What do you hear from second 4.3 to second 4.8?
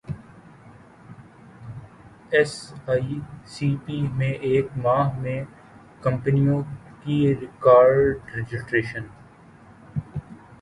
ایک